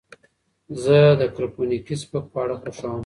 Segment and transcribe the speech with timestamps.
[0.83, 2.99] زه د کرپونکي سپک خواړه خوښوم.